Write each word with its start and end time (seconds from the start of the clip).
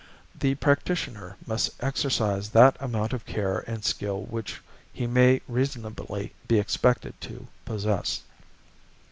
The 0.33 0.55
practitioner 0.55 1.37
must 1.45 1.69
exercise 1.79 2.49
that 2.49 2.75
amount 2.79 3.13
of 3.13 3.23
care 3.23 3.59
and 3.67 3.85
skill 3.85 4.23
which 4.23 4.59
he 4.91 5.05
may 5.05 5.41
reasonably 5.47 6.33
be 6.47 6.57
expected 6.57 7.13
to 7.21 7.47
possess. 7.65 8.23